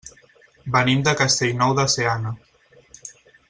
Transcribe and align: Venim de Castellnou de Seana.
Venim 0.75 1.03
de 1.09 1.13
Castellnou 1.21 1.77
de 1.81 1.87
Seana. 1.97 2.35